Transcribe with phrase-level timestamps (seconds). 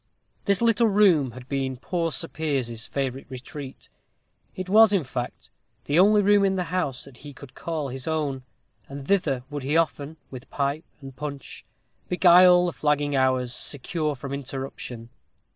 [0.45, 3.87] This little room had been poor Sir Piers's favorite retreat.
[4.55, 5.51] It was, in fact,
[5.85, 8.41] the only room in the house that he could call his own;
[8.89, 11.65] and thither would he often, with pipe and punch,
[12.09, 15.09] beguile the flagging hours, secure from interruption.